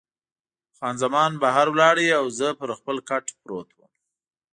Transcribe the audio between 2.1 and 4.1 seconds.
او زه پر خپل کټ پروت وم.